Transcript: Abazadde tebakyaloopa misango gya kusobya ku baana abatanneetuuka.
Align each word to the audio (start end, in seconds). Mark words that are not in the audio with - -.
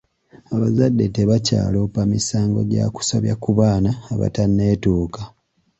Abazadde 0.53 1.05
tebakyaloopa 1.15 2.01
misango 2.13 2.59
gya 2.71 2.85
kusobya 2.95 3.33
ku 3.43 3.49
baana 3.59 3.91
abatanneetuuka. 4.13 5.21